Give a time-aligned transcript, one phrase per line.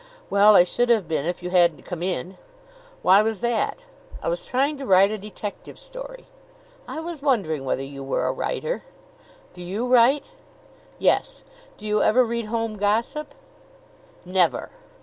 [0.31, 2.39] "Well, I should have been if you hadn't come in."
[3.03, 3.85] "Why was that?"
[4.19, 6.25] "I was trying to write a detective story."
[6.87, 8.81] "I was wondering whether you were a writer."
[9.53, 10.31] "Do you write?"
[10.97, 11.43] "Yes.
[11.77, 13.35] Do you ever read Home Gossip?"
[14.25, 14.71] "Never!"